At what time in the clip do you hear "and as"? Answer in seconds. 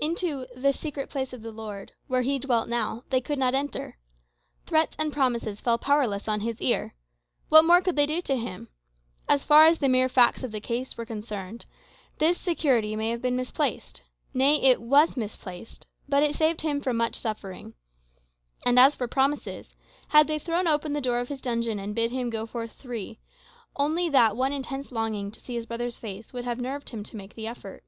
18.66-18.94